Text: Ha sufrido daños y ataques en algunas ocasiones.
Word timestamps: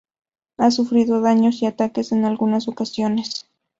Ha 0.57 0.71
sufrido 0.71 1.21
daños 1.21 1.61
y 1.61 1.67
ataques 1.67 2.11
en 2.11 2.25
algunas 2.25 2.67
ocasiones. 2.67 3.45